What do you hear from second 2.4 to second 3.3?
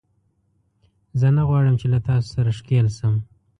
ښکېل شم